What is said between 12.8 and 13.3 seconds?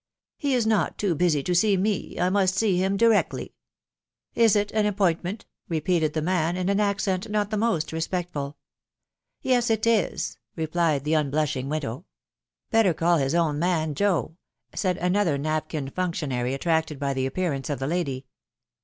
call